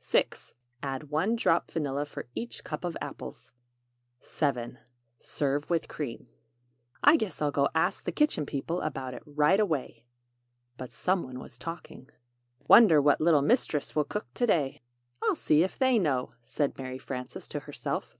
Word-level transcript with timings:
6. 0.00 0.52
Add 0.82 1.04
1 1.08 1.34
drop 1.34 1.70
vanilla 1.70 2.04
for 2.04 2.28
each 2.34 2.62
cup 2.62 2.84
of 2.84 2.94
apples. 3.00 3.54
7. 4.20 4.78
Serve 5.18 5.70
with 5.70 5.88
cream. 5.88 6.26
[Illustration: 6.26 6.34
Apple 6.34 6.88
Snow] 6.90 7.10
"I 7.10 7.16
guess 7.16 7.40
I'll 7.42 7.50
go 7.50 7.68
ask 7.74 8.04
the 8.04 8.12
Kitchen 8.12 8.44
People 8.44 8.82
about 8.82 9.14
it 9.14 9.22
right 9.24 9.58
away!" 9.58 10.04
But 10.76 10.92
some 10.92 11.22
one 11.22 11.38
was 11.40 11.58
talking. 11.58 12.10
"Wonder 12.66 13.00
what 13.00 13.22
little 13.22 13.40
Mistress 13.40 13.96
will 13.96 14.04
cook 14.04 14.26
to 14.34 14.44
day." 14.44 14.82
"I'll 15.22 15.34
see 15.34 15.62
if 15.62 15.78
they 15.78 15.98
know," 15.98 16.34
said 16.42 16.76
Mary 16.76 16.98
Frances 16.98 17.48
to 17.48 17.60
herself. 17.60 18.18